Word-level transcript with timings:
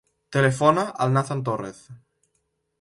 Telefona 0.37 0.85
al 1.05 1.13
Nathan 1.19 1.45
Torrez. 1.51 1.85